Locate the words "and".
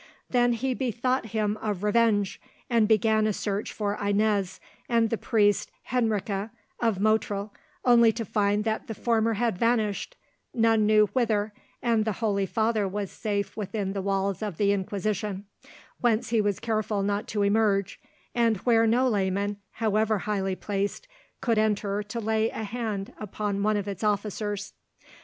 2.71-2.87, 4.89-5.11, 11.83-12.03, 18.33-18.57